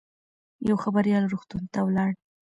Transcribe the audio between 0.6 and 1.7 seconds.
یو خبریال روغتون